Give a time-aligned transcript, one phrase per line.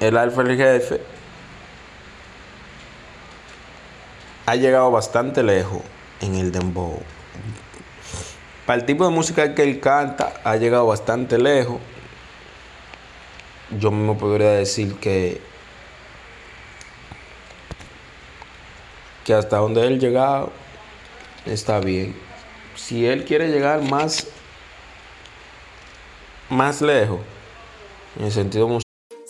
[0.00, 1.02] El Alfa el Jefe
[4.46, 5.82] ha llegado bastante lejos
[6.22, 7.02] en el dembow.
[8.64, 11.80] Para el tipo de música que él canta, ha llegado bastante lejos.
[13.78, 15.42] Yo mismo podría decir que
[19.24, 20.50] que hasta donde él llegado
[21.44, 22.16] está bien.
[22.74, 24.26] Si él quiere llegar más
[26.48, 27.20] más lejos
[28.18, 28.89] en el sentido musical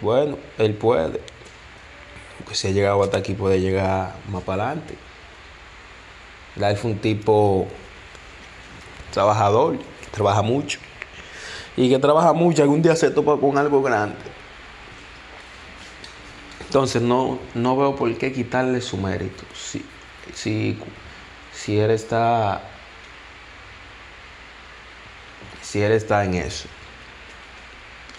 [0.00, 1.20] Bueno, él puede.
[2.38, 4.96] Porque si ha llegado hasta aquí, puede llegar más para adelante.
[6.56, 7.68] Él fue un tipo
[9.12, 9.78] trabajador,
[10.12, 10.78] trabaja mucho.
[11.76, 14.16] Y que trabaja mucho, algún día se topa con algo grande.
[16.60, 19.44] Entonces no, no veo por qué quitarle su mérito.
[19.54, 19.84] Si,
[20.32, 20.78] si,
[21.52, 22.62] si él está.
[25.60, 26.66] Si él está en eso.